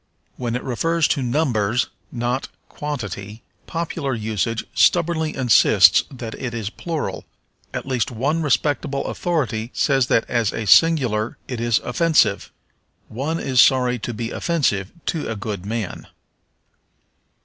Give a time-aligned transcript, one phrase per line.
[0.35, 7.23] When it refers to numbers, not quantity, popular usage stubbornly insists that it is plural,
[7.71, 12.51] and at least one respectable authority says that as a singular it is offensive.
[13.09, 16.07] One is sorry to be offensive to a good man.